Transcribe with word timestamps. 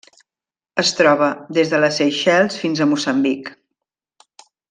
Es 0.83 0.93
troba 0.99 1.27
des 1.57 1.73
de 1.73 1.81
les 1.83 1.99
Seychelles 2.01 2.57
fins 2.63 2.81
a 2.81 2.89
Moçambic. 2.95 3.51